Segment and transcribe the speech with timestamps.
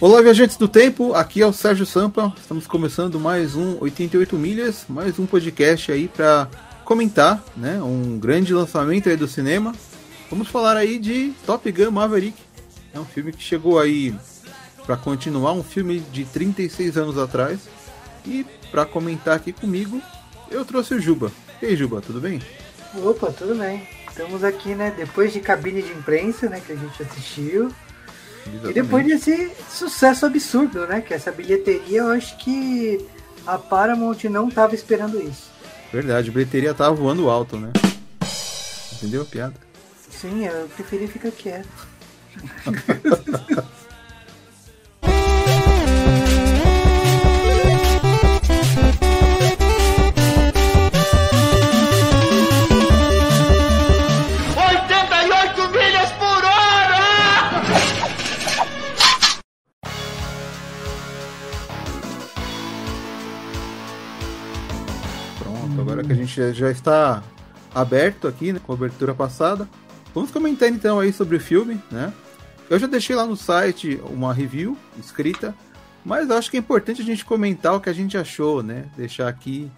[0.00, 2.32] Olá, viajantes do tempo, aqui é o Sérgio Sampa.
[2.40, 6.48] Estamos começando mais um 88 milhas, mais um podcast aí para
[6.86, 9.74] comentar, né, um grande lançamento aí do cinema.
[10.30, 12.34] Vamos falar aí de Top Gun Maverick.
[12.94, 14.14] É um filme que chegou aí
[14.86, 17.68] para continuar um filme de 36 anos atrás.
[18.24, 20.00] E para comentar aqui comigo,
[20.50, 21.30] eu trouxe o Juba.
[21.60, 22.40] E aí, Juba, tudo bem?
[23.04, 23.86] Opa, tudo bem.
[24.08, 27.70] Estamos aqui, né, depois de cabine de imprensa, né, que a gente assistiu.
[28.54, 28.78] Exatamente.
[28.78, 31.00] E depois desse sucesso absurdo, né?
[31.00, 33.04] Que essa bilheteria, eu acho que
[33.46, 35.50] a Paramount não estava esperando isso.
[35.92, 37.72] Verdade, a bilheteria tava voando alto, né?
[38.92, 39.54] Entendeu a piada?
[40.10, 41.68] Sim, eu preferi ficar quieto.
[66.30, 67.22] gente já está
[67.74, 69.68] aberto aqui, né, com a abertura passada.
[70.14, 72.12] Vamos comentar então aí sobre o filme, né?
[72.68, 75.54] Eu já deixei lá no site uma review escrita,
[76.04, 78.86] mas acho que é importante a gente comentar o que a gente achou, né?
[78.96, 79.70] Deixar aqui.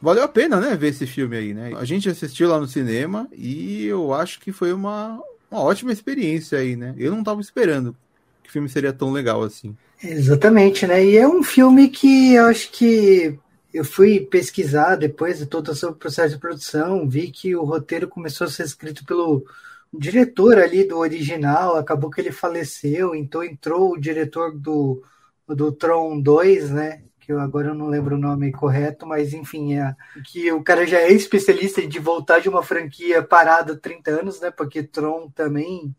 [0.00, 1.72] Valeu a pena, né, ver esse filme aí, né?
[1.76, 6.58] A gente assistiu lá no cinema e eu acho que foi uma, uma ótima experiência
[6.58, 6.94] aí, né?
[6.98, 7.94] Eu não estava esperando
[8.42, 9.76] que o filme seria tão legal assim.
[10.02, 11.04] Exatamente, né?
[11.04, 13.38] E é um filme que eu acho que
[13.72, 18.46] eu fui pesquisar depois de todo o processo de produção, vi que o roteiro começou
[18.46, 19.44] a ser escrito pelo
[19.92, 25.02] diretor ali do original, acabou que ele faleceu, então entrou o diretor do,
[25.46, 27.02] do Tron 2, né?
[27.20, 29.94] Que eu agora eu não lembro o nome correto, mas enfim, é
[30.26, 34.50] que o cara já é especialista de voltar de uma franquia parada 30 anos, né?
[34.50, 35.94] Porque Tron também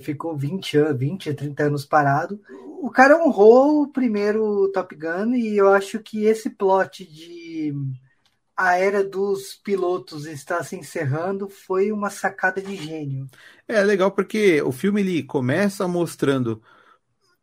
[0.00, 2.40] ficou 20 anos, 20, 30 anos parado.
[2.80, 7.74] O cara honrou o primeiro Top Gun e eu acho que esse plot de
[8.56, 13.26] a era dos pilotos está se encerrando foi uma sacada de gênio.
[13.66, 16.62] É legal porque o filme ele começa mostrando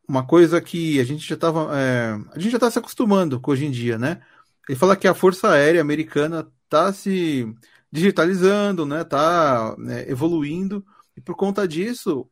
[0.08, 3.52] uma coisa que a gente já estava é, a gente já está se acostumando com
[3.52, 4.22] hoje em dia, né?
[4.68, 7.52] Ele fala que a Força Aérea Americana está se
[7.92, 9.02] digitalizando, né?
[9.02, 10.86] Está né, evoluindo
[11.20, 12.26] e por conta disso,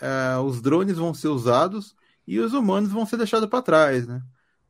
[0.00, 1.94] uh, os drones vão ser usados
[2.26, 4.22] e os humanos vão ser deixados para trás, né?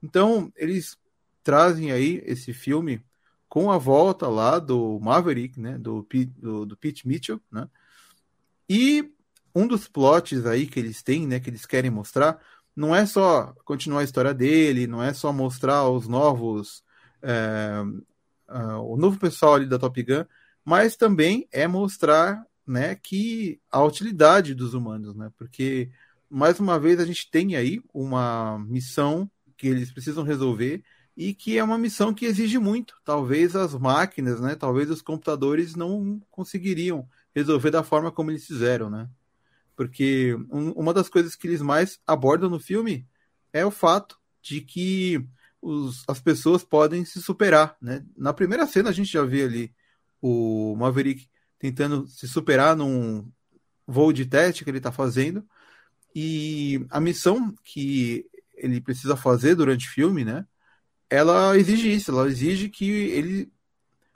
[0.02, 0.98] Então, eles
[1.40, 3.00] trazem aí esse filme
[3.48, 5.78] com a volta lá do Maverick, né?
[5.78, 6.04] Do,
[6.36, 7.68] do, do Pete Mitchell, né?
[8.68, 9.08] E
[9.54, 11.38] um dos plots aí que eles têm, né?
[11.38, 12.40] Que eles querem mostrar,
[12.74, 16.82] não é só continuar a história dele, não é só mostrar os novos...
[17.22, 17.84] É,
[18.48, 20.24] uh, o novo pessoal ali da Top Gun,
[20.64, 25.32] mas também é mostrar né, que a utilidade dos humanos, né?
[25.36, 25.90] Porque
[26.30, 30.84] mais uma vez a gente tem aí uma missão que eles precisam resolver
[31.16, 32.94] e que é uma missão que exige muito.
[33.04, 38.88] Talvez as máquinas, né, talvez os computadores não conseguiriam resolver da forma como eles fizeram,
[38.88, 39.10] né?
[39.74, 43.04] Porque um, uma das coisas que eles mais abordam no filme
[43.52, 45.26] é o fato de que
[45.60, 48.04] os, as pessoas podem se superar, né?
[48.16, 49.74] Na primeira cena a gente já vê ali
[50.22, 51.28] o Maverick
[51.60, 53.30] tentando se superar num
[53.86, 55.46] voo de teste que ele está fazendo.
[56.14, 58.26] E a missão que
[58.56, 60.44] ele precisa fazer durante o filme, né?
[61.08, 63.52] Ela exige isso, ela exige que ele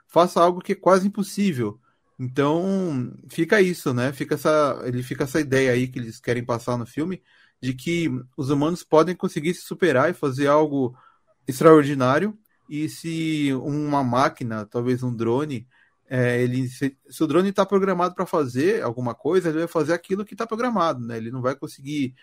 [0.07, 1.79] faça algo que é quase impossível.
[2.17, 4.11] Então, fica isso, né?
[4.11, 7.21] Fica essa, ele fica essa ideia aí que eles querem passar no filme
[7.61, 10.97] de que os humanos podem conseguir se superar e fazer algo
[11.47, 12.37] extraordinário.
[12.69, 15.67] E se uma máquina, talvez um drone,
[16.09, 19.93] é, ele, se, se, o drone está programado para fazer alguma coisa, ele vai fazer
[19.93, 21.17] aquilo que está programado, né?
[21.17, 22.13] Ele não vai conseguir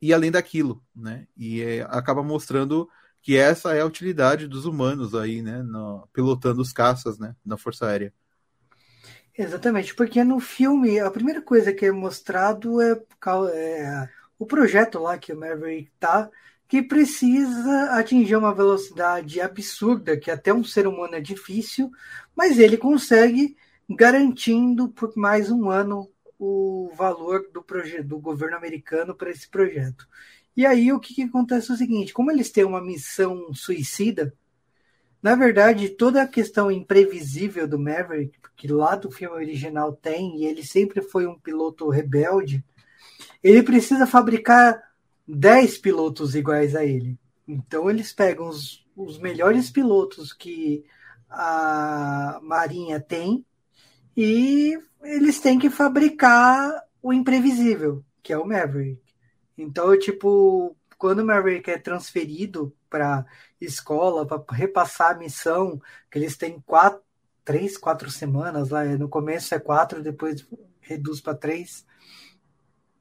[0.00, 1.26] ir além daquilo, né?
[1.36, 2.88] E é, acaba mostrando
[3.22, 5.62] que essa é a utilidade dos humanos aí, né?
[5.62, 7.34] No, pilotando os caças, né?
[7.44, 8.12] Na Força Aérea.
[9.36, 13.00] Exatamente, porque no filme a primeira coisa que é mostrado é,
[13.54, 14.08] é
[14.38, 16.30] o projeto lá que o Maverick tá,
[16.72, 21.90] que precisa atingir uma velocidade absurda, que até um ser humano é difícil,
[22.34, 23.54] mas ele consegue
[23.86, 27.62] garantindo por mais um ano o valor do
[28.02, 30.08] do governo americano para esse projeto.
[30.56, 34.34] E aí o que, que acontece é o seguinte, como eles têm uma missão suicida,
[35.22, 40.46] na verdade, toda a questão imprevisível do Maverick, que lá do filme original tem, e
[40.46, 42.64] ele sempre foi um piloto rebelde,
[43.44, 44.91] ele precisa fabricar
[45.34, 47.18] 10 pilotos iguais a ele.
[47.48, 50.84] Então eles pegam os, os melhores pilotos que
[51.28, 53.44] a Marinha tem
[54.16, 59.00] e eles têm que fabricar o imprevisível, que é o Maverick.
[59.56, 63.24] Então, tipo, quando o Maverick é transferido para
[63.60, 65.80] escola para repassar a missão,
[66.10, 67.00] que eles têm quatro,
[67.44, 70.46] três, quatro semanas lá, no começo é quatro, depois
[70.80, 71.86] reduz para três.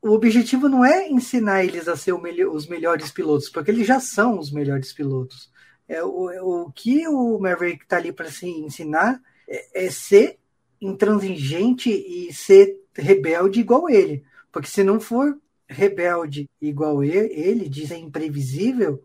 [0.02, 4.40] O objetivo não é ensinar eles a ser os melhores pilotos, porque eles já são
[4.40, 5.52] os melhores pilotos.
[5.88, 10.40] É, o, o que o Maverick está ali para se ensinar é, é ser
[10.82, 14.24] intransigente e ser rebelde igual ele.
[14.52, 15.38] Porque se não for
[15.68, 19.04] rebelde igual ele, ele é imprevisível,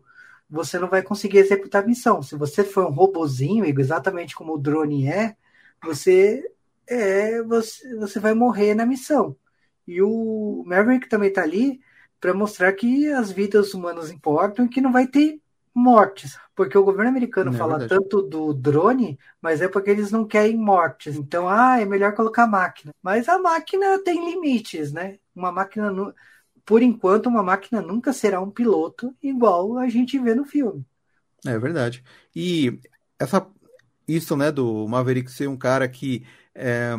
[0.49, 2.21] você não vai conseguir executar a missão.
[2.21, 5.35] Se você for um robozinho, exatamente como o drone é,
[5.83, 6.43] você
[6.87, 9.35] é você, você vai morrer na missão.
[9.87, 11.79] E o Maverick também está ali
[12.19, 15.39] para mostrar que as vidas humanas importam e que não vai ter
[15.73, 17.89] mortes, porque o governo americano é fala verdade.
[17.89, 21.15] tanto do drone, mas é porque eles não querem mortes.
[21.15, 22.91] Então, ah, é melhor colocar máquina.
[23.01, 25.19] Mas a máquina tem limites, né?
[25.35, 25.93] Uma máquina,
[26.65, 30.83] por enquanto, uma máquina nunca será um piloto igual a gente vê no filme.
[31.45, 32.03] É verdade.
[32.35, 32.79] E
[33.19, 33.47] essa
[34.07, 36.25] isso, né, do Maverick ser um cara que
[36.55, 36.95] é,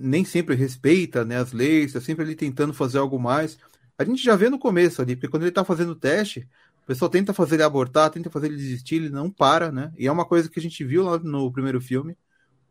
[0.00, 3.58] nem sempre respeita né, as leis, está sempre ali tentando fazer algo mais.
[3.98, 6.48] A gente já vê no começo ali, porque quando ele está fazendo o teste,
[6.88, 9.92] pessoal tenta fazer ele abortar, tenta fazer ele desistir, ele não para, né?
[9.98, 12.16] E é uma coisa que a gente viu lá no primeiro filme,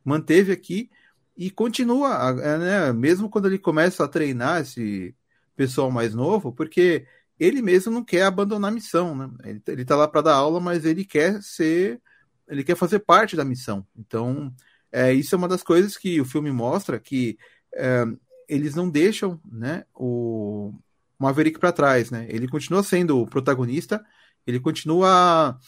[0.04, 0.90] manteve aqui
[1.38, 2.92] e continua, né?
[2.94, 5.16] Mesmo quando ele começa a treinar esse
[5.56, 7.06] pessoal mais novo, porque
[7.40, 9.30] ele mesmo não quer abandonar a missão, né?
[9.44, 12.02] Ele, ele tá lá para dar aula, mas ele quer ser,
[12.48, 13.86] ele quer fazer parte da missão.
[13.96, 14.52] Então,
[14.92, 17.38] é, isso é uma das coisas que o filme mostra que
[17.76, 18.06] é,
[18.48, 19.86] eles não deixam, né?
[19.94, 20.74] O
[21.20, 22.26] Maverick para trás, né?
[22.30, 24.04] Ele continua sendo o protagonista,
[24.46, 25.60] ele continua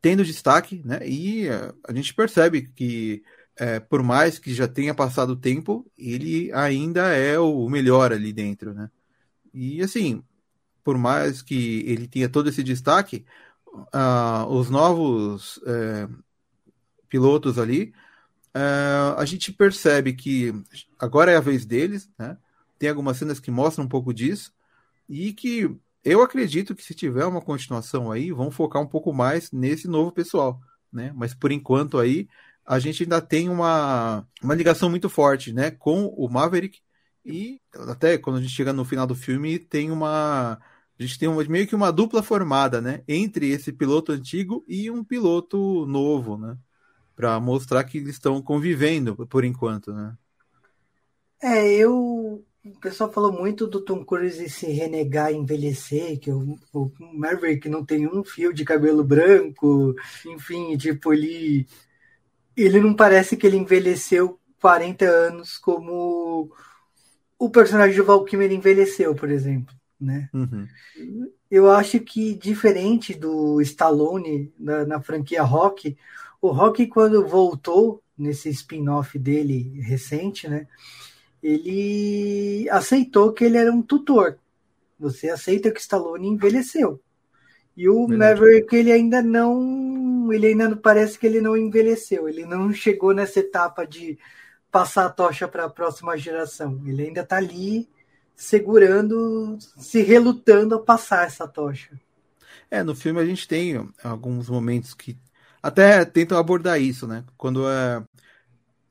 [0.00, 1.00] tendo destaque, né?
[1.06, 3.22] E uh, a gente percebe que
[3.56, 8.32] é, por mais que já tenha passado o tempo, ele ainda é o melhor ali
[8.32, 8.90] dentro, né?
[9.52, 10.22] E assim,
[10.84, 13.24] por mais que ele tenha todo esse destaque,
[13.72, 16.24] uh, os novos uh,
[17.08, 17.92] pilotos ali,
[18.56, 20.52] uh, a gente percebe que
[20.98, 22.36] agora é a vez deles, né?
[22.78, 24.52] Tem algumas cenas que mostram um pouco disso,
[25.08, 25.70] e que
[26.04, 30.12] eu acredito que se tiver uma continuação aí, vão focar um pouco mais nesse novo
[30.12, 30.60] pessoal,
[30.92, 31.12] né?
[31.14, 32.28] Mas por enquanto aí
[32.70, 36.78] a gente ainda tem uma, uma ligação muito forte, né, com o Maverick
[37.24, 40.52] e até quando a gente chega no final do filme tem uma
[40.98, 44.88] a gente tem uma, meio que uma dupla formada, né, entre esse piloto antigo e
[44.90, 46.56] um piloto novo, né,
[47.20, 50.16] para mostrar que eles estão convivendo por enquanto, né?
[51.42, 56.90] É, eu o pessoal falou muito do Tom Cruise se renegar envelhecer, que o, o
[57.14, 59.94] Maverick não tem um fio de cabelo branco,
[60.26, 61.66] enfim, tipo, ele,
[62.54, 66.50] ele não parece que ele envelheceu 40 anos como
[67.38, 70.28] o personagem de Val Kilmer envelheceu, por exemplo, né?
[70.34, 70.66] Uhum.
[71.50, 75.96] Eu acho que diferente do Stallone na, na franquia Rock,
[76.40, 80.66] o Rock quando voltou nesse spin-off dele recente, né?
[81.42, 84.38] ele aceitou que ele era um tutor.
[84.98, 87.00] Você aceita que Stallone envelheceu.
[87.76, 88.40] E o Verdade.
[88.40, 90.30] Maverick, ele ainda não.
[90.32, 92.28] Ele ainda parece que ele não envelheceu.
[92.28, 94.18] Ele não chegou nessa etapa de
[94.70, 96.80] passar a tocha para a próxima geração.
[96.86, 97.88] Ele ainda está ali
[98.36, 101.98] segurando, se relutando a passar essa tocha.
[102.70, 105.16] É, no filme a gente tem alguns momentos que
[105.62, 107.24] até tentam abordar isso, né?
[107.36, 108.02] Quando é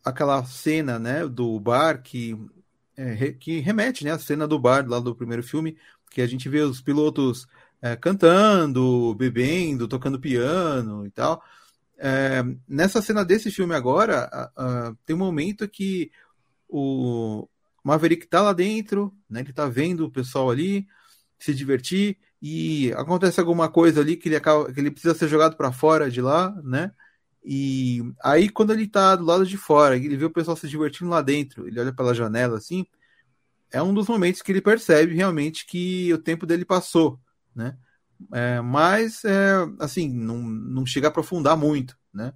[0.04, 2.38] aquela cena, né, do bar que,
[2.96, 5.78] é, que remete, né, a cena do bar lá do primeiro filme,
[6.10, 7.48] que a gente vê os pilotos
[7.82, 11.44] é, cantando, bebendo, tocando piano e tal.
[11.98, 14.30] É, nessa cena desse filme agora,
[15.06, 16.12] tem um momento que
[16.68, 17.48] o
[17.84, 20.88] Maverick tá lá dentro, né, ele tá vendo o pessoal ali
[21.38, 25.58] se divertir e acontece alguma coisa ali que ele acaba, que ele precisa ser jogado
[25.58, 26.92] para fora de lá, né?
[27.44, 31.10] E aí, quando ele tá do lado de fora, ele vê o pessoal se divertindo
[31.10, 32.86] lá dentro, ele olha pela janela assim,
[33.72, 37.20] é um dos momentos que ele percebe realmente que o tempo dele passou,
[37.56, 37.78] né?
[38.34, 42.34] É, mas, é, assim, não, não chega a aprofundar muito, né?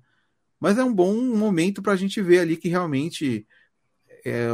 [0.59, 3.45] Mas é um bom momento para a gente ver ali que realmente
[4.25, 4.47] é,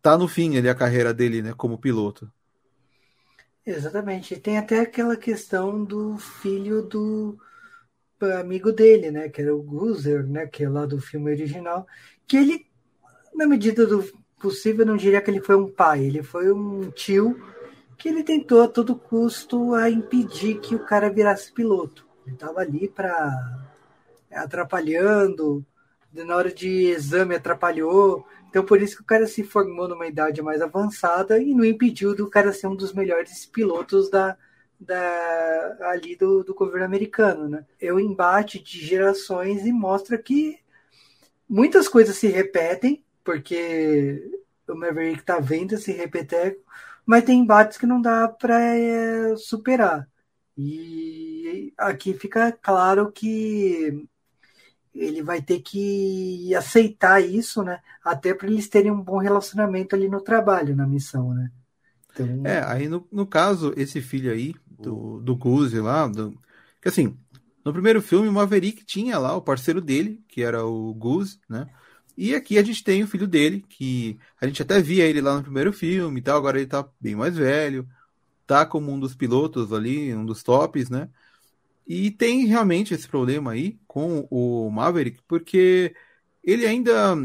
[0.00, 2.32] tá no fim ali a carreira dele, né, como piloto.
[3.68, 4.34] Exatamente.
[4.40, 7.38] Tem até aquela questão do filho do,
[8.40, 11.86] amigo dele, né, que era o Guzer, né, que é lá do filme original,
[12.26, 12.66] que ele,
[13.34, 14.02] na medida do
[14.40, 17.38] possível, não diria que ele foi um pai, ele foi um tio
[17.98, 22.06] que ele tentou a todo custo a impedir que o cara virasse piloto.
[22.24, 23.58] Ele estava ali para
[24.30, 25.62] atrapalhando,
[26.12, 28.26] na hora de exame atrapalhou.
[28.48, 32.14] Então por isso que o cara se formou numa idade mais avançada e não impediu
[32.14, 34.36] do cara ser um dos melhores pilotos da,
[34.80, 37.48] da, ali do, do governo americano.
[37.48, 37.64] Né?
[37.80, 40.58] É o embate de gerações e mostra que
[41.48, 44.30] muitas coisas se repetem, porque
[44.68, 46.62] o Maverick está vendo esse repeteco,
[47.04, 50.08] mas tem embates que não dá para é, superar.
[50.56, 54.06] E aqui fica claro que
[54.98, 57.80] ele vai ter que aceitar isso, né?
[58.04, 61.50] Até para eles terem um bom relacionamento ali no trabalho, na missão, né?
[62.10, 62.42] Então...
[62.44, 66.36] É, aí no, no caso, esse filho aí, do, do Guzi lá, do...
[66.82, 67.16] que assim,
[67.64, 71.68] no primeiro filme o Maverick tinha lá o parceiro dele, que era o Goose, né?
[72.16, 75.36] E aqui a gente tem o filho dele, que a gente até via ele lá
[75.36, 77.88] no primeiro filme e tal, agora ele tá bem mais velho,
[78.46, 81.08] tá como um dos pilotos ali, um dos tops, né?
[81.88, 85.96] E tem realmente esse problema aí com o Maverick, porque
[86.44, 87.16] ele ainda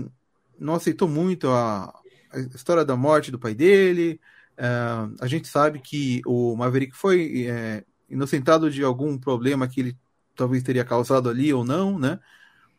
[0.58, 1.93] não aceitou muito a,
[2.32, 4.22] a história da morte do pai dele.
[4.53, 9.98] Uh, a gente sabe que o Maverick foi é, inocentado de algum problema que ele
[10.34, 12.17] talvez teria causado ali ou não, né?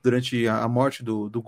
[0.03, 1.43] Durante a, a morte do, do.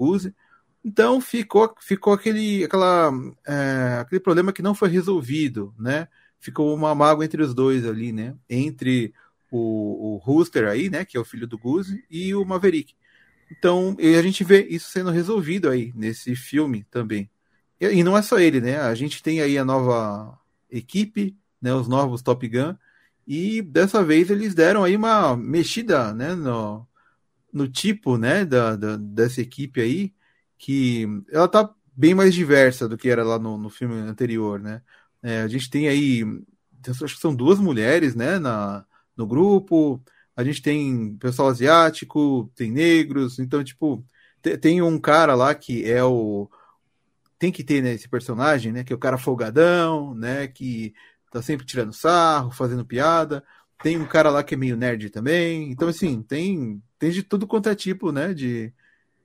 [0.85, 3.11] Então ficou, ficou aquele, aquela,
[3.47, 6.09] é, aquele problema que não foi resolvido, né?
[6.38, 8.37] Ficou uma mágoa entre os dois ali, né?
[8.50, 9.14] Entre
[9.50, 11.05] o, o Rooster aí, né?
[11.05, 12.95] Que é o filho do Goose, e o Maverick.
[13.50, 17.31] Então, a gente vê isso sendo resolvido aí nesse filme também.
[17.81, 18.79] E, e não é só ele, né?
[18.81, 20.38] A gente tem aí a nova
[20.71, 21.73] equipe, né?
[21.75, 22.75] Os novos Top Gun.
[23.26, 26.35] E dessa vez eles deram aí uma mexida, né?
[26.35, 26.87] No,
[27.53, 28.45] no tipo, né?
[28.45, 30.15] Da, da, dessa equipe aí
[30.59, 34.83] que ela tá bem mais diversa do que era lá no, no filme anterior, né?
[35.23, 36.23] É, a gente tem aí,
[36.88, 38.85] acho que são duas mulheres, né, na,
[39.16, 40.02] no grupo,
[40.37, 44.04] a gente tem pessoal asiático, tem negros, então, tipo,
[44.61, 46.49] tem um cara lá que é o.
[47.38, 48.85] Tem que ter né, esse personagem, né?
[48.85, 50.46] Que é o cara folgadão, né?
[50.46, 50.94] Que
[51.30, 53.44] tá sempre tirando sarro, fazendo piada.
[53.82, 55.70] Tem um cara lá que é meio nerd também.
[55.70, 58.32] Então, assim, tem, tem de tudo quanto é tipo, né?
[58.32, 58.73] De,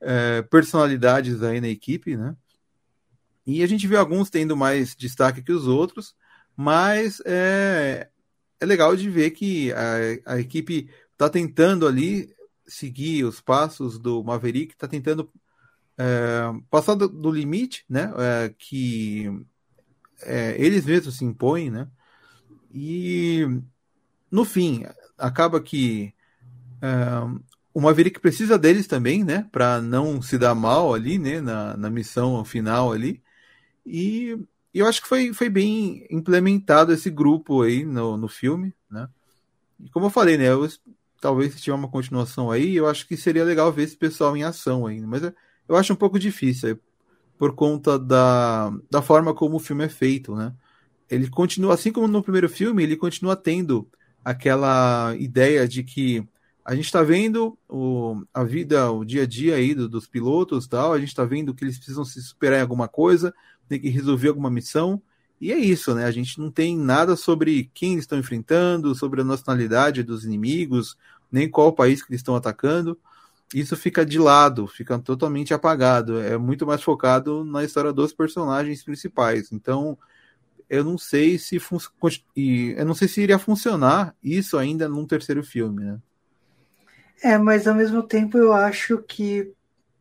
[0.01, 2.35] é, personalidades aí na equipe, né?
[3.45, 6.15] E a gente vê alguns tendo mais destaque que os outros,
[6.55, 8.09] mas é,
[8.61, 12.33] é legal de ver que a, a equipe está tentando ali
[12.65, 15.29] seguir os passos do Maverick, está tentando
[15.97, 18.13] é, passar do, do, limite, né?
[18.17, 19.29] É, que
[20.21, 21.87] é, eles mesmos se impõem, né?
[22.71, 23.45] E
[24.29, 24.85] no fim
[25.17, 26.13] acaba que
[26.81, 27.41] é,
[27.73, 29.47] o Maverick precisa deles também, né?
[29.51, 31.41] Para não se dar mal ali, né?
[31.41, 33.23] Na, na missão final ali.
[33.85, 34.37] E
[34.79, 39.09] eu acho que foi, foi bem implementado esse grupo aí no, no filme, né?
[39.79, 40.47] E como eu falei, né?
[40.47, 40.67] Eu,
[41.19, 44.43] talvez se tiver uma continuação aí, eu acho que seria legal ver esse pessoal em
[44.43, 45.07] ação ainda.
[45.07, 45.33] Mas eu,
[45.67, 46.79] eu acho um pouco difícil,
[47.37, 50.53] por conta da, da forma como o filme é feito, né?
[51.09, 53.89] Ele continua, assim como no primeiro filme, ele continua tendo
[54.23, 56.25] aquela ideia de que
[56.63, 60.67] a gente está vendo o, a vida, o dia a dia aí do, dos pilotos
[60.67, 63.33] tal, a gente está vendo que eles precisam se superar em alguma coisa,
[63.71, 65.01] tem que resolver alguma missão,
[65.39, 66.03] e é isso, né?
[66.03, 70.97] A gente não tem nada sobre quem eles estão enfrentando, sobre a nacionalidade dos inimigos,
[71.31, 72.99] nem qual país que eles estão atacando.
[73.55, 76.19] Isso fica de lado, fica totalmente apagado.
[76.19, 79.53] É muito mais focado na história dos personagens principais.
[79.53, 79.97] Então,
[80.69, 81.59] eu não sei se
[82.35, 85.99] e eu não sei se iria funcionar isso ainda num terceiro filme, né?
[87.23, 89.51] É, mas ao mesmo tempo eu acho que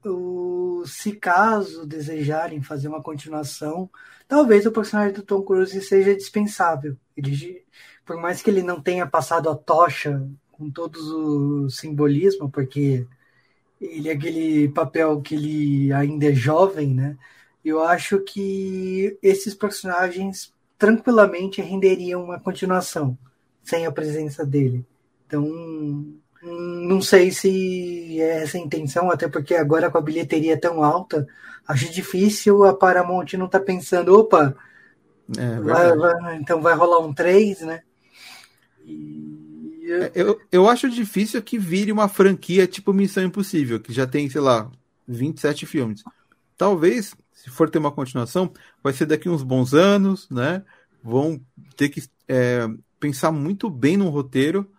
[0.04, 3.88] o, se caso desejarem fazer uma continuação,
[4.26, 6.97] talvez o personagem do Tom Cruise seja dispensável.
[7.16, 7.64] Ele,
[8.04, 13.07] por mais que ele não tenha passado a tocha com todos o simbolismo, porque
[13.80, 17.16] ele é aquele papel que ele ainda é jovem, né?
[17.64, 23.16] Eu acho que esses personagens tranquilamente renderiam uma continuação
[23.62, 24.85] sem a presença dele.
[25.26, 30.82] Então, não sei se é essa a intenção, até porque agora com a bilheteria tão
[30.82, 31.26] alta,
[31.66, 34.56] acho difícil a Paramount não tá pensando, opa,
[35.38, 37.82] é, vai, vai, então vai rolar um 3, né?
[38.85, 39.87] E...
[39.90, 44.28] É, eu, eu acho difícil que vire uma franquia tipo Missão Impossível, que já tem,
[44.30, 44.70] sei lá,
[45.06, 46.02] 27 filmes.
[46.56, 50.62] Talvez, se for ter uma continuação, vai ser daqui uns bons anos, né?
[51.02, 51.40] Vão
[51.76, 52.68] ter que é,
[52.99, 54.70] pensar muito bem no roteiro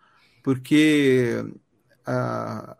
[0.42, 1.44] porque
[2.06, 2.78] a,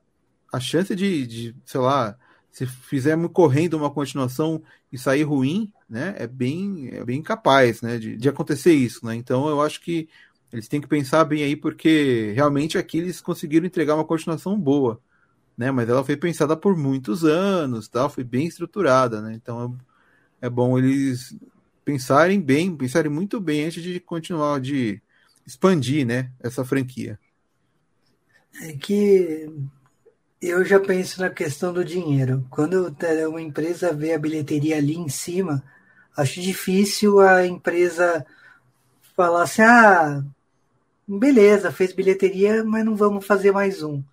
[0.52, 2.18] a chance de, de, sei lá,
[2.52, 7.98] se fizermos correndo uma continuação e sair ruim, né, é bem, é bem capaz, né,
[7.98, 10.10] de, de acontecer isso, né, então eu acho que
[10.52, 15.02] eles têm que pensar bem aí, porque realmente aqui eles conseguiram entregar uma continuação boa,
[15.58, 19.80] né, mas ela foi pensada por muitos anos, tal, foi bem estruturada, né, então
[20.42, 21.34] é, é bom eles
[21.86, 25.02] pensarem bem, pensarem muito bem antes de continuar, de
[25.46, 27.18] expandir, né, essa franquia.
[28.60, 29.50] É que
[30.42, 32.46] eu já penso na questão do dinheiro.
[32.50, 32.96] Quando
[33.30, 35.64] uma empresa vê a bilheteria ali em cima,
[36.18, 38.26] acho difícil a empresa
[39.16, 40.24] falar assim: ah,
[41.08, 44.04] beleza, fez bilheteria, mas não vamos fazer mais um.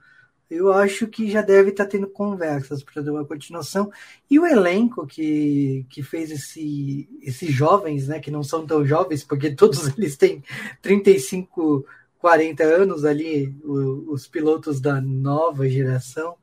[0.50, 3.92] Eu acho que já deve estar tendo conversas para dar uma continuação.
[4.30, 9.22] E o elenco que, que fez esse, esses jovens, né, que não são tão jovens,
[9.22, 10.42] porque todos eles têm
[10.80, 11.84] 35
[12.18, 16.36] 40 anos ali, o, os pilotos da nova geração,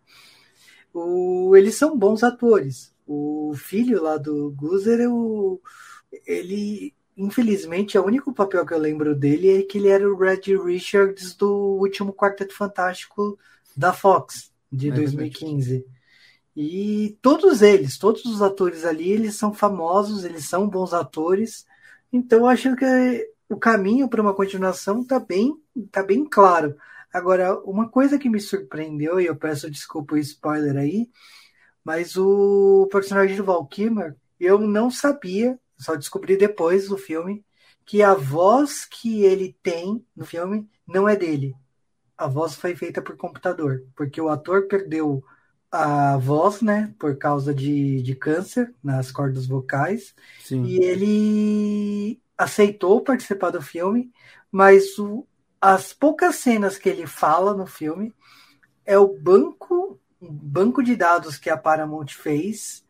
[0.93, 2.93] o, eles são bons atores.
[3.05, 5.61] O filho lá do Guzer, o,
[6.25, 10.41] ele, infelizmente, o único papel que eu lembro dele é que ele era o Red
[10.63, 13.37] Richards do último Quarteto Fantástico
[13.75, 15.85] da Fox, de é 2015.
[16.55, 21.65] E todos eles, todos os atores ali, eles são famosos, eles são bons atores.
[22.13, 25.55] Então, acho que o caminho para uma continuação está bem,
[25.91, 26.75] tá bem claro.
[27.13, 31.09] Agora, uma coisa que me surpreendeu, e eu peço desculpa o spoiler aí,
[31.83, 37.45] mas o personagem do Val Kilmer, eu não sabia, só descobri depois do filme,
[37.85, 41.55] que a voz que ele tem no filme não é dele.
[42.17, 45.23] A voz foi feita por computador, porque o ator perdeu
[45.71, 50.63] a voz, né, por causa de, de câncer nas cordas vocais, Sim.
[50.63, 54.11] e ele aceitou participar do filme,
[54.51, 55.25] mas o,
[55.59, 58.13] as poucas cenas que ele fala no filme
[58.85, 62.83] é o banco banco de dados que a Paramount fez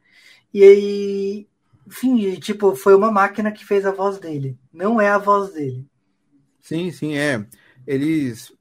[0.54, 1.48] e aí
[1.88, 5.86] enfim, tipo, foi uma máquina que fez a voz dele, não é a voz dele.
[6.62, 7.46] Sim, sim, é.
[7.86, 8.52] Eles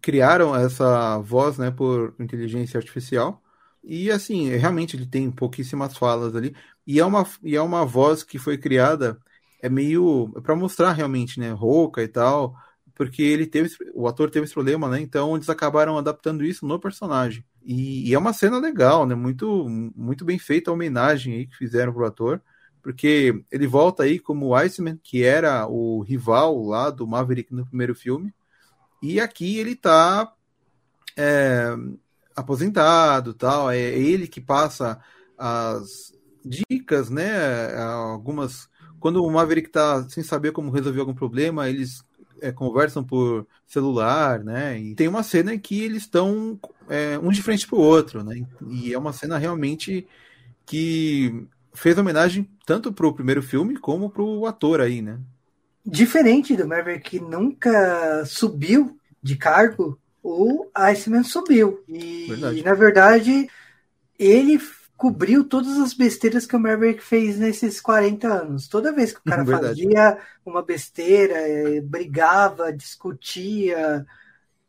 [0.00, 3.40] criaram essa voz, né, por inteligência artificial.
[3.82, 6.54] E assim, realmente ele tem pouquíssimas falas ali.
[6.86, 9.20] E é uma, e é uma voz que foi criada
[9.64, 12.54] é meio é para mostrar realmente, né, rouca e tal,
[12.94, 15.00] porque ele teve o ator teve esse problema, né?
[15.00, 17.44] Então eles acabaram adaptando isso no personagem.
[17.64, 19.14] E, e é uma cena legal, né?
[19.14, 22.42] Muito muito bem feita a homenagem aí que fizeram pro ator,
[22.82, 27.94] porque ele volta aí como Iceman, que era o rival lá do Maverick no primeiro
[27.94, 28.34] filme,
[29.02, 30.30] e aqui ele tá
[31.16, 31.74] é,
[32.36, 35.00] aposentado, tal, é ele que passa
[35.38, 36.12] as
[36.44, 37.74] dicas, né?
[37.76, 38.68] Algumas
[39.04, 42.02] quando o Maverick tá sem saber como resolver algum problema, eles
[42.40, 44.80] é, conversam por celular, né?
[44.80, 48.42] E tem uma cena em que eles estão é, um de frente pro outro, né?
[48.66, 50.08] E é uma cena realmente
[50.64, 55.20] que fez homenagem tanto pro primeiro filme como pro ator aí, né?
[55.84, 61.84] Diferente do Maverick que nunca subiu de cargo, o Iceman subiu.
[61.86, 63.50] E, e na verdade,
[64.18, 64.58] ele
[64.96, 68.68] cobriu todas as besteiras que o Maverick fez nesses 40 anos.
[68.68, 74.06] Toda vez que o cara fazia uma besteira, é, brigava, discutia,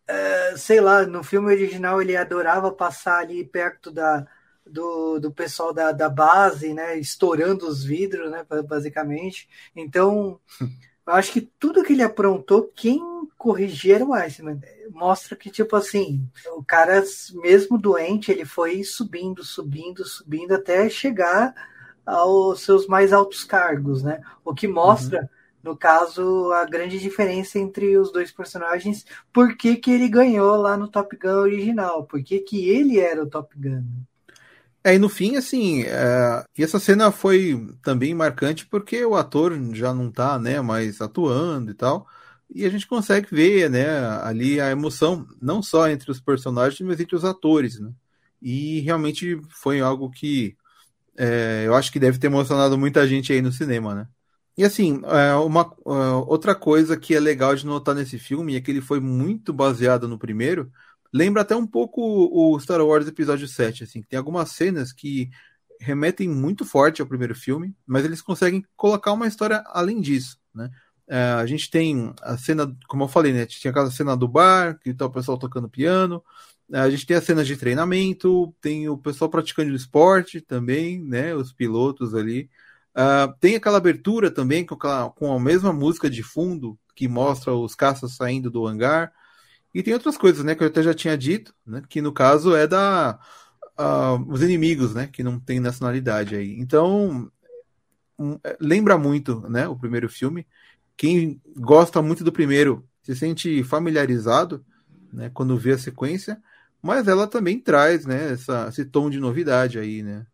[0.07, 4.25] é, sei lá, no filme original ele adorava passar ali perto da,
[4.65, 9.47] do, do pessoal da, da base, né, estourando os vidros, né, basicamente.
[9.75, 10.39] Então,
[11.05, 12.99] acho que tudo que ele aprontou, quem
[13.37, 14.59] corrigir era o Iceman.
[14.89, 21.53] Mostra que, tipo assim, o cara, mesmo doente, ele foi subindo, subindo, subindo até chegar
[22.05, 24.21] aos seus mais altos cargos, né?
[24.43, 25.71] O que mostra, uhum.
[25.71, 30.77] no caso, a grande diferença entre os dois personagens, por que, que ele ganhou lá
[30.77, 33.83] no Top Gun original, por que, que ele era o Top Gun.
[34.85, 39.51] É, e no fim, assim, é, e essa cena foi também marcante porque o ator
[39.73, 42.07] já não tá, né, mais atuando e tal,
[42.53, 46.99] e a gente consegue ver, né, ali a emoção, não só entre os personagens, mas
[46.99, 47.91] entre os atores, né,
[48.39, 50.55] e realmente foi algo que
[51.17, 54.07] é, eu acho que deve ter emocionado muita gente aí no cinema, né.
[54.57, 55.89] E assim, é, uma é,
[56.27, 60.07] outra coisa que é legal de notar nesse filme é que ele foi muito baseado
[60.07, 60.71] no primeiro,
[61.15, 65.30] lembra até um pouco o Star Wars Episódio 7, assim, tem algumas cenas que
[65.80, 70.69] remetem muito forte ao primeiro filme, mas eles conseguem colocar uma história além disso, né?
[71.08, 73.45] É, a gente tem a cena, como eu falei, né?
[73.45, 76.21] Tinha aquela cena do bar, que tá o pessoal tocando piano.
[76.73, 81.34] É, a gente tem as cenas de treinamento, tem o pessoal praticando esporte também, né?
[81.34, 82.49] Os pilotos ali.
[82.97, 87.54] Uh, tem aquela abertura também com, aquela, com a mesma música de fundo que mostra
[87.54, 89.13] os caças saindo do hangar.
[89.75, 92.55] E tem outras coisas, né, que eu até já tinha dito, né, que no caso
[92.55, 93.19] é da
[93.77, 96.57] uh, os inimigos, né, que não tem nacionalidade aí.
[96.57, 97.29] Então
[98.17, 100.47] um, é, lembra muito, né, o primeiro filme.
[100.95, 104.65] Quem gosta muito do primeiro se sente familiarizado,
[105.11, 106.41] né, quando vê a sequência,
[106.81, 110.25] mas ela também traz, né, essa, esse tom de novidade aí, né,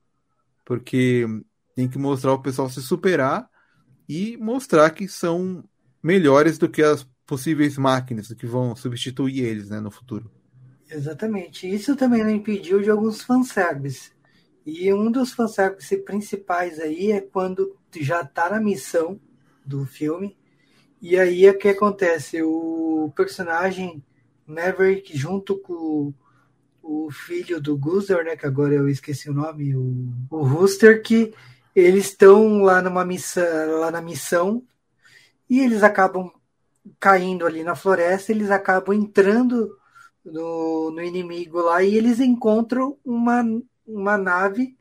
[0.63, 1.25] porque
[1.73, 3.49] tem que mostrar o pessoal se superar
[4.07, 5.63] e mostrar que são
[6.03, 10.29] melhores do que as possíveis máquinas que vão substituir eles né, no futuro.
[10.89, 11.65] Exatamente.
[11.65, 14.11] Isso também não impediu de alguns fanservice.
[14.65, 19.17] E um dos fanservice principais aí é quando já tá na missão
[19.65, 20.37] do filme.
[21.01, 22.43] E aí é que acontece?
[22.43, 24.03] O personagem
[24.45, 26.13] Maverick junto com
[26.83, 28.35] o filho do Guzer, né?
[28.35, 31.33] Que agora eu esqueci o nome, o, o Rooster, que
[31.73, 34.61] eles estão lá numa missão, lá na missão,
[35.49, 36.29] e eles acabam
[36.99, 39.77] caindo ali na floresta, eles acabam entrando
[40.23, 43.43] no, no inimigo lá e eles encontram uma,
[43.85, 44.77] uma nave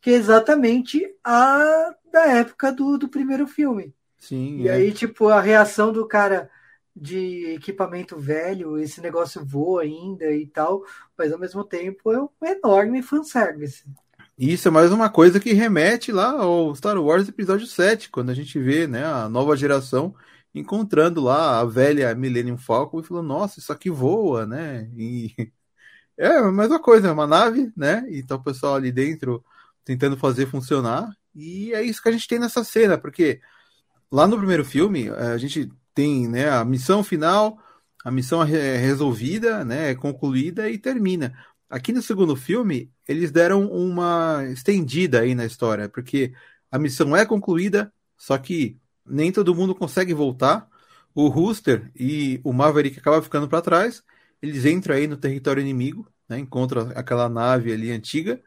[0.00, 3.92] que é exatamente a da época do, do primeiro filme.
[4.18, 4.60] Sim.
[4.60, 4.72] E é.
[4.72, 6.48] aí, tipo, a reação do cara
[6.94, 10.84] de equipamento velho, esse negócio voa ainda e tal,
[11.18, 13.84] mas ao mesmo tempo é um enorme fanservice.
[14.38, 18.34] Isso é mais uma coisa que remete lá ao Star Wars Episódio 7, quando a
[18.34, 20.14] gente vê né, a nova geração
[20.54, 24.88] encontrando lá a velha Millennium Falcon e falando, nossa, isso aqui voa, né?
[24.96, 25.34] E
[26.16, 28.06] é a mesma coisa, é uma nave, né?
[28.08, 29.44] E tá o pessoal ali dentro
[29.84, 31.10] tentando fazer funcionar.
[31.34, 33.40] E é isso que a gente tem nessa cena, porque
[34.10, 37.58] lá no primeiro filme, a gente tem né, a missão final,
[38.04, 41.34] a missão é resolvida, né, é concluída e termina.
[41.68, 46.32] Aqui no segundo filme, eles deram uma estendida aí na história, porque
[46.70, 50.68] a missão é concluída, só que nem todo mundo consegue voltar.
[51.14, 54.02] O Rooster e o Maverick acabam ficando para trás.
[54.42, 58.40] Eles entram aí no território inimigo, né, encontram aquela nave ali antiga.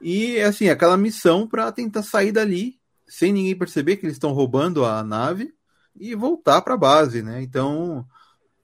[0.00, 4.84] E assim, aquela missão para tentar sair dali sem ninguém perceber que eles estão roubando
[4.84, 5.54] a nave
[5.94, 7.42] e voltar para a base, né?
[7.42, 8.06] Então,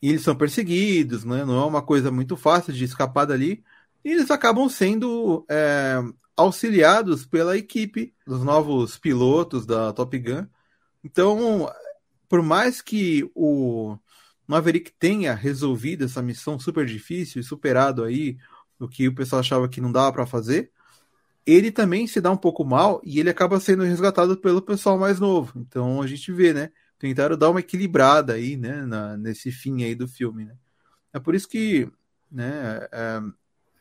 [0.01, 1.45] eles são perseguidos, né?
[1.45, 3.63] Não é uma coisa muito fácil de escapar dali.
[4.05, 6.03] E eles acabam sendo é,
[6.37, 10.47] auxiliados pela equipe dos novos pilotos da Top Gun
[11.05, 11.71] então,
[12.29, 13.97] por mais que o
[14.47, 18.37] Maverick tenha resolvido essa missão super difícil e superado aí
[18.79, 20.71] o que o pessoal achava que não dava para fazer,
[21.47, 25.19] ele também se dá um pouco mal e ele acaba sendo resgatado pelo pessoal mais
[25.19, 25.53] novo.
[25.59, 26.71] Então a gente vê, né?
[26.99, 28.85] Tentaram dar uma equilibrada aí, né?
[28.87, 30.55] Na, nesse fim aí do filme, né?
[31.13, 31.91] É por isso que,
[32.31, 32.87] né?
[32.93, 33.21] É,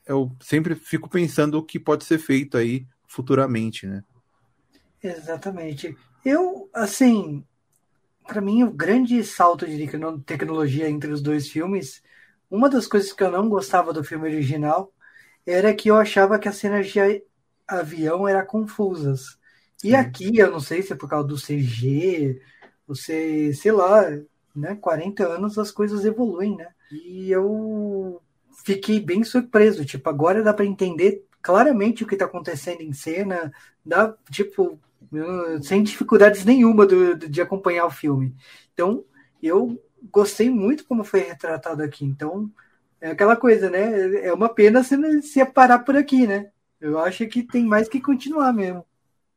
[0.07, 4.03] eu sempre fico pensando o que pode ser feito aí futuramente, né?
[5.03, 5.95] Exatamente.
[6.23, 7.43] Eu, assim,
[8.27, 9.87] para mim, o grande salto de
[10.25, 12.03] tecnologia entre os dois filmes,
[12.49, 14.93] uma das coisas que eu não gostava do filme original
[15.45, 17.23] era que eu achava que as cenas de
[17.67, 19.37] avião eram confusas.
[19.83, 19.95] E Sim.
[19.95, 22.41] aqui, eu não sei se é por causa do CG,
[22.87, 24.03] você, sei lá,
[24.55, 26.67] né, 40 anos as coisas evoluem, né?
[26.91, 28.21] E eu
[28.65, 33.51] fiquei bem surpreso, tipo, agora dá para entender claramente o que está acontecendo em cena,
[33.85, 34.79] dá, tipo,
[35.61, 38.35] sem dificuldades nenhuma do, do, de acompanhar o filme.
[38.73, 39.03] Então,
[39.41, 42.05] eu gostei muito como foi retratado aqui.
[42.05, 42.49] Então,
[42.99, 44.25] é aquela coisa, né?
[44.25, 46.49] É uma pena se, se parar por aqui, né?
[46.79, 48.85] Eu acho que tem mais que continuar mesmo.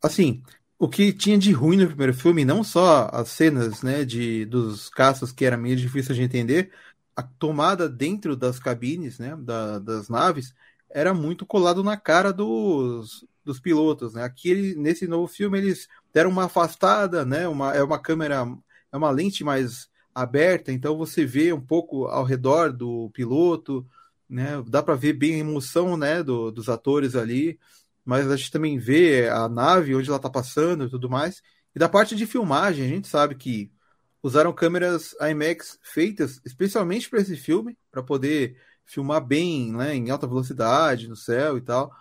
[0.03, 0.43] Assim,
[0.79, 4.89] o que tinha de ruim no primeiro filme, não só as cenas, né, de, dos
[4.89, 6.71] caças que era meio difícil de entender,
[7.17, 10.55] a tomada dentro das cabines, né, da, das naves,
[10.91, 14.25] era muito colado na cara dos, dos pilotos, né?
[14.25, 17.47] Aqui ele, nesse novo filme eles deram uma afastada, né?
[17.47, 18.47] Uma, é uma câmera,
[18.91, 23.87] é uma lente mais aberta, então você vê um pouco ao redor do piloto,
[24.29, 24.63] né?
[24.67, 26.23] Dá para ver bem a emoção, né?
[26.23, 27.59] Do, dos atores ali,
[28.05, 31.43] mas a gente também vê a nave onde ela está passando e tudo mais.
[31.75, 33.71] E da parte de filmagem, a gente sabe que
[34.23, 40.27] usaram câmeras IMAX feitas especialmente para esse filme, para poder filmar bem, né, em alta
[40.27, 41.93] velocidade no céu e tal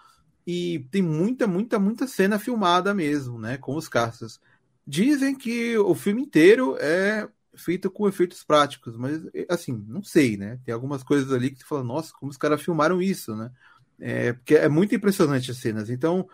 [0.46, 4.40] e tem muita, muita, muita cena filmada mesmo, né, com os caças.
[4.86, 10.60] Dizem que o filme inteiro é feito com efeitos práticos, mas assim, não sei, né?
[10.66, 13.52] Tem algumas coisas ali que tu fala, nossa, como os caras filmaram isso, né?
[14.00, 15.90] É, porque é muito impressionante as cenas.
[15.90, 16.28] Então,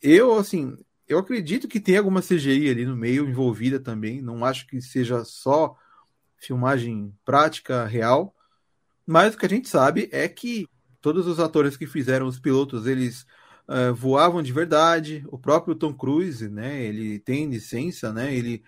[0.00, 0.76] eu, assim,
[1.08, 4.20] eu acredito que tem alguma CGI ali no meio envolvida também.
[4.20, 5.76] Não acho que seja só
[6.36, 8.34] filmagem prática, real.
[9.06, 10.68] Mas o que a gente sabe é que
[11.00, 13.26] todos os atores que fizeram os pilotos, eles
[13.68, 15.24] uh, voavam de verdade.
[15.28, 16.82] O próprio Tom Cruise, né?
[16.82, 18.34] Ele tem licença, né?
[18.34, 18.62] Ele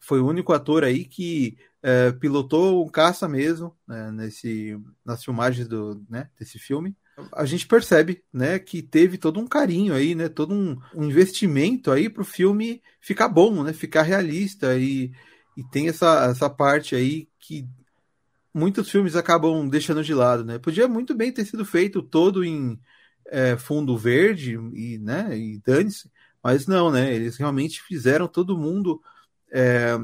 [0.00, 5.68] foi o único ator aí que uh, pilotou um caça mesmo né, nesse, nas filmagens
[5.68, 6.96] do, né, desse filme.
[7.32, 11.90] A gente percebe, né, que teve todo um carinho aí, né, todo um, um investimento
[11.90, 15.12] aí para o filme ficar bom, né, ficar realista e,
[15.54, 17.68] e tem essa, essa parte aí que
[18.54, 20.58] muitos filmes acabam deixando de lado, né?
[20.58, 22.80] Podia muito bem ter sido feito todo em
[23.30, 26.10] é, fundo verde e, né, e dane-se,
[26.42, 27.14] mas não, né?
[27.14, 29.00] Eles realmente fizeram todo mundo
[29.52, 29.96] é,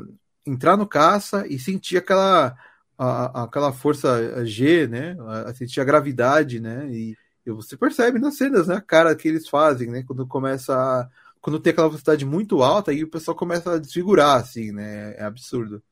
[0.47, 2.57] entrar no caça e sentir aquela
[2.99, 5.17] a, aquela força G, né?
[5.47, 6.89] A, sentir a gravidade, né?
[6.91, 8.77] E, e, você percebe nas cenas, né?
[8.77, 10.03] A cara que eles fazem, né?
[10.07, 11.09] Quando começa a,
[11.41, 15.15] quando tem aquela velocidade muito alta, aí o pessoal começa a desfigurar, assim, né?
[15.17, 15.83] É absurdo.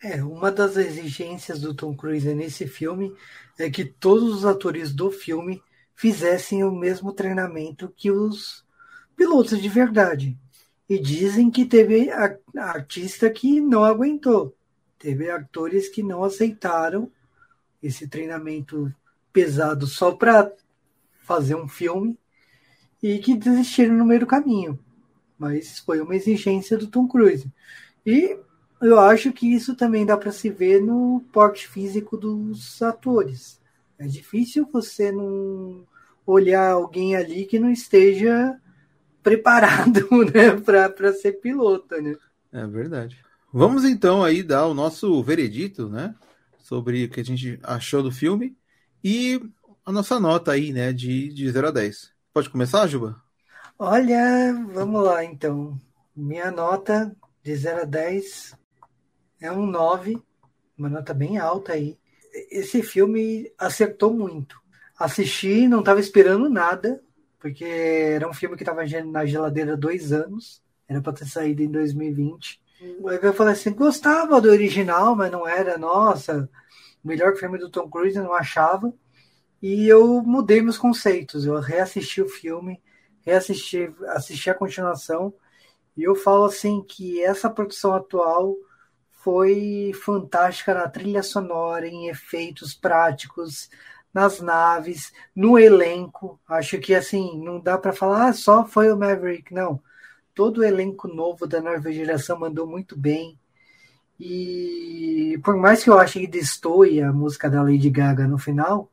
[0.00, 3.12] É, uma das exigências do Tom Cruise nesse filme
[3.58, 5.60] é que todos os atores do filme
[5.98, 8.64] fizessem o mesmo treinamento que os
[9.16, 10.38] pilotos de verdade.
[10.88, 12.08] E dizem que teve
[12.56, 14.56] artista que não aguentou.
[14.96, 17.10] Teve atores que não aceitaram
[17.82, 18.94] esse treinamento
[19.32, 20.52] pesado só para
[21.24, 22.16] fazer um filme
[23.02, 24.78] e que desistiram no meio do caminho.
[25.36, 27.52] Mas foi uma exigência do Tom Cruise.
[28.06, 28.38] E
[28.80, 33.60] eu acho que isso também dá para se ver no porte físico dos atores.
[33.98, 35.86] É difícil você não
[36.26, 38.58] olhar alguém ali que não esteja
[39.22, 40.56] preparado né,
[40.94, 42.00] para ser piloto.
[42.00, 42.16] Né?
[42.52, 43.20] É verdade.
[43.52, 46.14] Vamos então aí dar o nosso veredito, né?
[46.58, 48.56] Sobre o que a gente achou do filme
[49.02, 49.40] e
[49.84, 50.92] a nossa nota aí, né?
[50.92, 52.12] De, de 0 a 10.
[52.32, 53.20] Pode começar, Juba?
[53.78, 55.78] Olha, vamos lá então.
[56.14, 58.54] Minha nota de 0 a 10
[59.40, 60.20] é um 9,
[60.76, 61.96] uma nota bem alta aí.
[62.50, 64.60] Esse filme acertou muito.
[64.98, 67.02] Assisti, não estava esperando nada,
[67.38, 71.62] porque era um filme que estava na geladeira há dois anos, era para ter saído
[71.62, 76.48] em 2020 eu falei assim, gostava do original, mas não era, nossa,
[77.02, 78.92] o melhor filme do Tom Cruise, eu não achava.
[79.60, 82.80] E eu mudei meus conceitos, eu reassisti o filme,
[83.22, 85.34] reassisti assisti a continuação,
[85.96, 88.54] e eu falo assim que essa produção atual
[89.18, 93.68] foi fantástica na trilha sonora, em efeitos práticos,
[94.12, 96.40] nas naves, no elenco.
[96.48, 99.80] Acho que assim, não dá para falar ah, só foi o Maverick, não
[100.38, 103.36] todo o elenco novo da nova geração mandou muito bem.
[104.20, 108.88] E por mais que eu ache que destoie a música da Lady Gaga no final,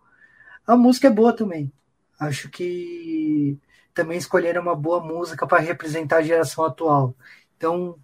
[0.65, 1.71] a música é boa também.
[2.19, 3.59] Acho que
[3.93, 7.13] também escolheram uma boa música para representar a geração atual.
[7.55, 7.95] Então,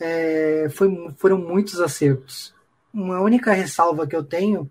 [0.00, 2.54] é, foi, foram muitos acertos.
[2.92, 4.70] Uma única ressalva que eu tenho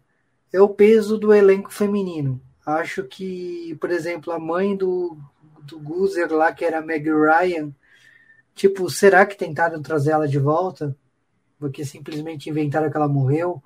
[0.51, 2.41] é o peso do elenco feminino.
[2.65, 5.17] Acho que, por exemplo, a mãe do,
[5.63, 7.71] do Guzer lá, que era a Meg Ryan,
[8.57, 10.97] Tipo, será que tentaram trazer ela de volta?
[11.59, 13.61] Porque simplesmente inventaram que ela morreu.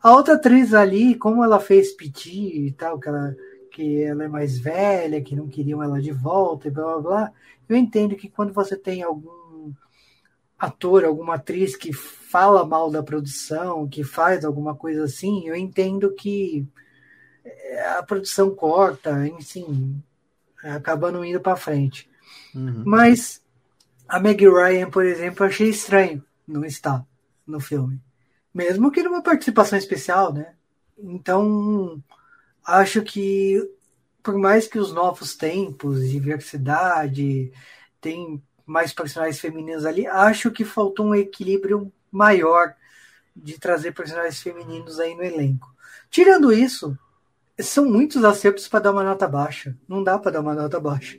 [0.00, 3.36] A outra atriz ali, como ela fez piti e tal, que ela,
[3.72, 7.32] que ela é mais velha, que não queriam ela de volta e blá blá blá.
[7.68, 9.41] Eu entendo que quando você tem algum
[10.62, 16.14] ator, alguma atriz que fala mal da produção, que faz alguma coisa assim, eu entendo
[16.14, 16.64] que
[17.44, 20.00] eh, a produção corta, enfim,
[20.62, 22.08] acaba não indo para frente.
[22.54, 22.84] Uhum.
[22.86, 23.42] Mas
[24.06, 27.04] a Meg Ryan, por exemplo, eu achei estranho não estar
[27.44, 28.00] no filme.
[28.54, 30.54] Mesmo que numa participação especial, né?
[30.96, 32.00] Então,
[32.64, 33.60] acho que
[34.22, 37.50] por mais que os novos tempos, diversidade,
[38.00, 42.74] tem mais personagens femininos ali, acho que faltou um equilíbrio maior
[43.34, 45.74] de trazer personagens femininos aí no elenco.
[46.10, 46.96] Tirando isso,
[47.58, 49.76] são muitos acertos para dar uma nota baixa.
[49.88, 51.18] Não dá para dar uma nota baixa.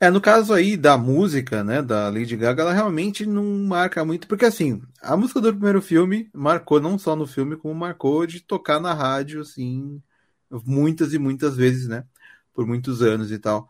[0.00, 4.28] É, no caso aí da música, né, da Lady Gaga, ela realmente não marca muito,
[4.28, 8.40] porque assim, a música do primeiro filme marcou não só no filme, como marcou de
[8.40, 10.00] tocar na rádio, assim,
[10.64, 12.04] muitas e muitas vezes, né,
[12.54, 13.68] por muitos anos e tal.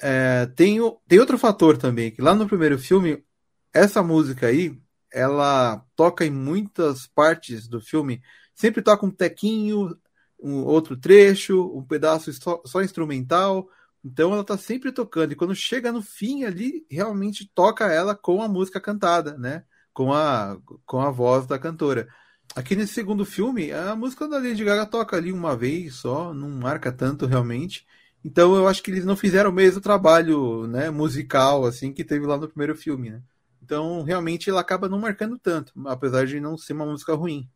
[0.00, 0.78] É, tem,
[1.08, 3.24] tem outro fator também, que lá no primeiro filme,
[3.72, 4.78] essa música aí,
[5.12, 8.22] ela toca em muitas partes do filme,
[8.54, 9.96] sempre toca um tequinho,
[10.38, 13.68] um outro trecho, um pedaço só, só instrumental,
[14.04, 18.42] então ela tá sempre tocando, e quando chega no fim ali, realmente toca ela com
[18.42, 19.64] a música cantada, né?
[19.92, 22.06] Com a, com a voz da cantora.
[22.54, 26.48] Aqui nesse segundo filme, a música da Lady Gaga toca ali uma vez só, não
[26.50, 27.86] marca tanto realmente.
[28.26, 32.26] Então eu acho que eles não fizeram o mesmo trabalho né, musical assim que teve
[32.26, 33.22] lá no primeiro filme, né?
[33.62, 37.48] Então realmente ela acaba não marcando tanto, apesar de não ser uma música ruim.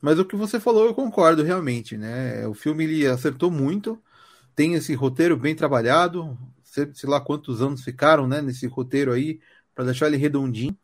[0.00, 2.46] Mas o que você falou eu concordo realmente, né?
[2.46, 4.00] O filme ele acertou muito
[4.54, 9.40] tem esse roteiro bem trabalhado, sei, sei lá quantos anos ficaram né, nesse roteiro aí,
[9.74, 10.76] para deixar ele redondinho.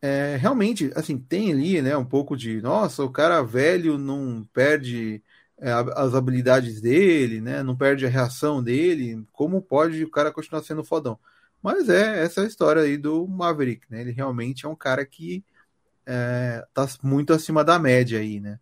[0.00, 5.20] É, realmente, assim, tem ali né, um pouco de, nossa, o cara velho não perde
[5.60, 10.84] as habilidades dele, né, não perde a reação dele, como pode o cara continuar sendo
[10.84, 11.18] fodão?
[11.62, 14.00] Mas é essa é a história aí do Maverick, né?
[14.00, 15.44] Ele realmente é um cara que
[16.06, 18.58] é, tá muito acima da média aí, né?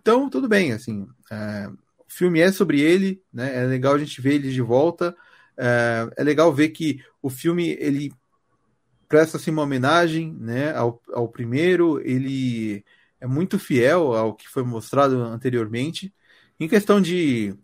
[0.00, 3.62] Então, tudo bem, assim, é, o filme é sobre ele, né?
[3.62, 5.14] É legal a gente ver ele de volta.
[5.56, 8.10] É, é legal ver que o filme ele
[9.08, 10.74] presta assim uma homenagem, né?
[10.74, 12.84] Ao, ao primeiro, ele
[13.20, 16.14] é muito fiel ao que foi mostrado anteriormente.
[16.60, 17.56] Em questão de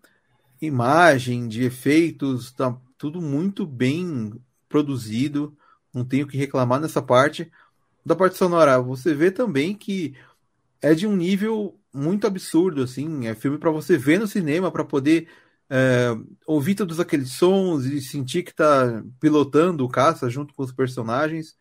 [0.61, 4.33] imagem, de efeitos, tá tudo muito bem
[4.71, 5.55] produzido.
[5.93, 7.53] Não tenho que reclamar nessa parte.
[8.05, 10.17] Da parte sonora, você vê também que
[10.81, 13.27] é de um nível muito absurdo, assim.
[13.27, 15.29] É filme para você ver no cinema, para poder
[15.69, 16.09] é,
[16.47, 21.55] ouvir todos aqueles sons e sentir que está pilotando o caça junto com os personagens.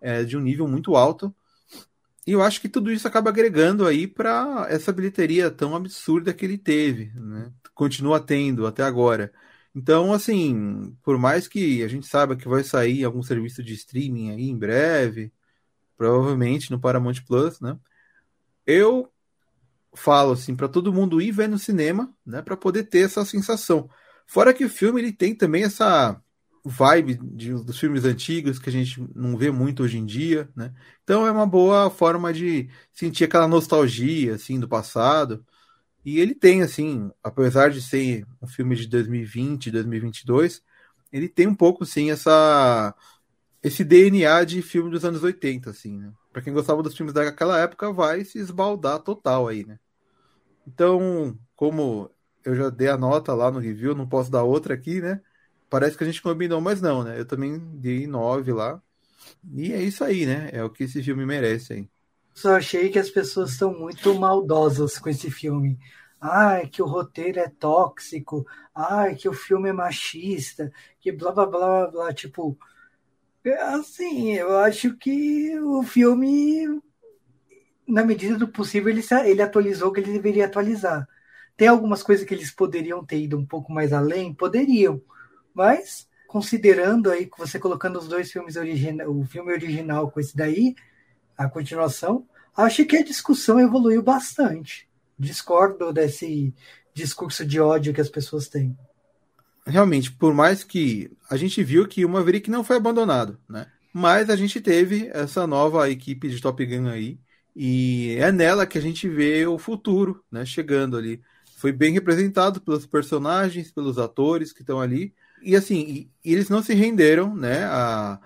[0.00, 1.34] É de um nível muito alto.
[2.30, 6.44] E eu acho que tudo isso acaba agregando aí para essa bilheteria tão absurda que
[6.44, 7.52] ele teve, né?
[7.74, 9.32] Continua tendo até agora.
[9.74, 14.30] Então, assim, por mais que a gente saiba que vai sair algum serviço de streaming
[14.30, 15.32] aí em breve,
[15.96, 17.76] provavelmente no Paramount Plus, né?
[18.64, 19.12] Eu
[19.92, 23.90] falo assim para todo mundo ir ver no cinema, né, para poder ter essa sensação.
[24.24, 26.22] Fora que o filme ele tem também essa
[26.64, 30.72] vibe de, dos filmes antigos que a gente não vê muito hoje em dia, né?
[31.02, 35.44] Então é uma boa forma de sentir aquela nostalgia assim do passado.
[36.04, 40.62] E ele tem assim, apesar de ser um filme de 2020, 2022,
[41.12, 42.94] ele tem um pouco sim essa
[43.62, 46.12] esse DNA de filme dos anos 80 assim, né?
[46.32, 49.78] Para quem gostava dos filmes daquela época vai se esbaldar total aí, né?
[50.66, 52.10] Então, como
[52.44, 55.20] eu já dei a nota lá no review, não posso dar outra aqui, né?
[55.70, 57.18] Parece que a gente combinou, mas não, né?
[57.20, 58.82] Eu também dei 9 lá.
[59.54, 60.50] E é isso aí, né?
[60.52, 61.90] É o que esse filme merece aí.
[62.34, 65.78] Só achei que as pessoas estão muito maldosas com esse filme.
[66.20, 68.46] Ai, que o roteiro é tóxico.
[68.74, 70.72] Ai, que o filme é machista.
[71.00, 72.14] Que blá blá blá blá.
[72.14, 72.58] Tipo,
[73.72, 76.66] assim, eu acho que o filme,
[77.86, 81.06] na medida do possível, ele, ele atualizou o que ele deveria atualizar.
[81.56, 84.32] Tem algumas coisas que eles poderiam ter ido um pouco mais além?
[84.34, 85.02] Poderiam.
[85.60, 90.74] Mas, considerando aí, você colocando os dois filmes originais, o filme original com esse daí,
[91.36, 94.88] a continuação, acho que a discussão evoluiu bastante.
[95.18, 96.54] Discordo desse
[96.94, 98.74] discurso de ódio que as pessoas têm.
[99.66, 103.66] Realmente, por mais que a gente viu que o Maverick não foi abandonado, né?
[103.92, 107.20] Mas a gente teve essa nova equipe de Top Gun aí,
[107.54, 110.42] e é nela que a gente vê o futuro, né?
[110.46, 111.20] Chegando ali.
[111.58, 115.12] Foi bem representado pelos personagens, pelos atores que estão ali.
[115.42, 117.64] E assim, e, eles não se renderam, né?
[117.64, 118.20] A,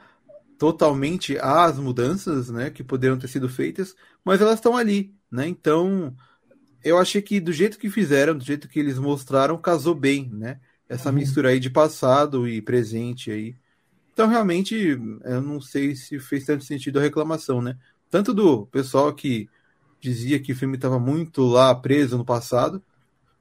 [0.59, 2.71] totalmente às mudanças, né?
[2.71, 5.47] Que poderiam ter sido feitas, mas elas estão ali, né?
[5.47, 6.15] Então,
[6.83, 10.61] eu achei que do jeito que fizeram, do jeito que eles mostraram, casou bem, né?
[10.89, 11.17] Essa uhum.
[11.17, 13.57] mistura aí de passado e presente aí.
[14.13, 14.77] Então, realmente,
[15.25, 17.77] eu não sei se fez tanto sentido a reclamação, né?
[18.11, 19.49] Tanto do pessoal que
[20.01, 22.83] dizia que o filme estava muito lá preso no passado,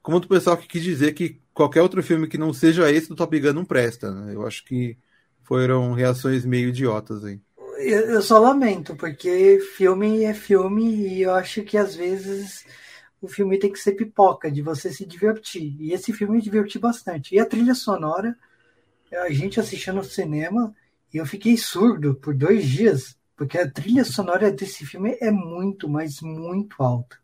[0.02, 3.16] como do pessoal que quis dizer que qualquer outro filme que não seja esse do
[3.16, 4.12] Top Gun não presta.
[4.12, 4.36] Né?
[4.36, 4.98] Eu acho que
[5.44, 7.40] foram reações meio idiotas aí.
[7.80, 12.66] Eu, só lamento, porque filme é filme e eu acho que às vezes
[13.22, 15.76] o filme tem que ser pipoca, de você se divertir.
[15.80, 17.36] E esse filme me diverti bastante.
[17.36, 18.38] E a trilha sonora,
[19.12, 20.74] a gente assistindo no cinema,
[21.14, 25.90] e eu fiquei surdo por dois dias, porque a trilha sonora desse filme é muito,
[25.90, 27.23] mas muito alta.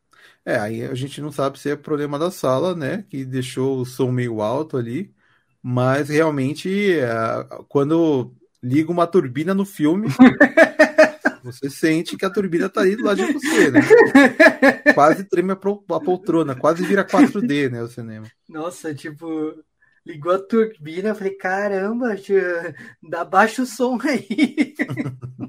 [0.49, 3.05] É, aí a gente não sabe se é problema da sala, né?
[3.07, 5.13] Que deixou o som meio alto ali.
[5.61, 7.07] Mas realmente, é,
[7.67, 8.33] quando
[8.63, 10.07] liga uma turbina no filme,
[11.43, 13.81] você sente que a turbina tá ali do lado de você, né?
[14.95, 17.83] Quase treme a poltrona, quase vira 4D, né?
[17.83, 18.25] O cinema.
[18.49, 19.53] Nossa, tipo,
[20.03, 22.15] ligou a turbina, eu falei, caramba,
[23.07, 24.73] dá baixo o som aí.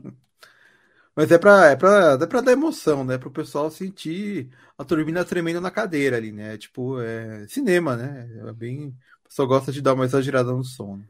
[1.15, 3.19] Mas é pra, é, pra, é pra dar emoção, né?
[3.19, 6.57] Pro pessoal sentir a turbina tremendo na cadeira ali, né?
[6.57, 8.29] Tipo, é cinema, né?
[8.49, 8.89] É bem.
[9.25, 10.97] O pessoal gosta de dar uma exagerada no som.
[10.97, 11.05] Né?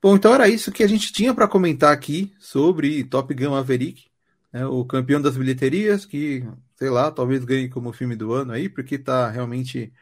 [0.00, 4.06] Bom, então era isso que a gente tinha para comentar aqui sobre Top Gun Maverick,
[4.52, 4.66] né?
[4.66, 6.44] o campeão das bilheterias, que,
[6.76, 9.92] sei lá, talvez ganhe como filme do ano aí, porque tá realmente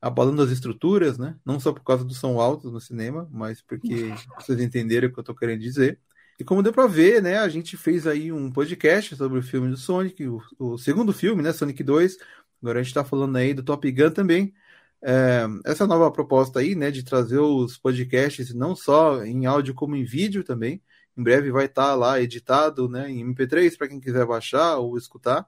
[0.00, 1.36] abalando as estruturas, né?
[1.44, 5.18] Não só por causa do som alto no cinema, mas porque vocês entenderam o que
[5.18, 5.98] eu tô querendo dizer.
[6.38, 9.68] E como deu para ver, né, a gente fez aí um podcast sobre o filme
[9.68, 12.16] do Sonic, o, o segundo filme, né, Sonic 2.
[12.62, 14.54] Agora a gente está falando aí do Top Gun também.
[15.02, 19.96] É, essa nova proposta aí, né, de trazer os podcasts não só em áudio como
[19.96, 20.80] em vídeo também.
[21.16, 24.96] Em breve vai estar tá lá editado, né, em MP3 para quem quiser baixar ou
[24.96, 25.44] escutar.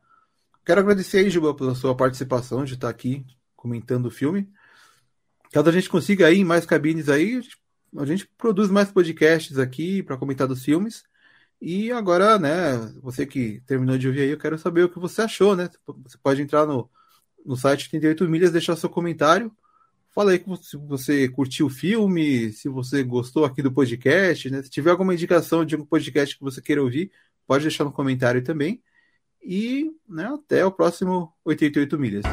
[0.64, 3.24] Quero agradecer aí, Juba, pela sua participação de estar tá aqui
[3.55, 4.51] comentando o filme.
[5.53, 7.57] Caso a gente consiga aí mais cabines aí, a gente
[8.38, 11.05] produz mais podcasts aqui para comentar dos filmes.
[11.61, 15.22] E agora, né, você que terminou de ouvir aí, eu quero saber o que você
[15.22, 15.68] achou, né?
[16.05, 16.88] Você pode entrar no,
[17.45, 19.53] no site 38 milhas, deixar seu comentário.
[20.14, 24.62] Fala aí se você curtiu o filme, se você gostou aqui do podcast, né?
[24.62, 27.12] Se tiver alguma indicação de um podcast que você queira ouvir,
[27.47, 28.82] pode deixar no comentário também.
[29.43, 32.24] e né, até o próximo 88 milhas.